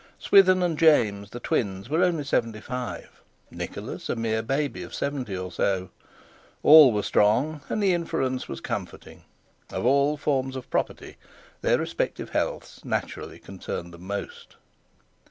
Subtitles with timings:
[0.17, 5.37] Swithin and James, the twins, were only seventy five, Nicholas a mere baby of seventy
[5.37, 5.91] or so.
[6.63, 9.25] All were strong, and the inference was comforting.
[9.71, 11.17] Of all forms of property
[11.61, 14.55] their respective healths naturally concerned them most.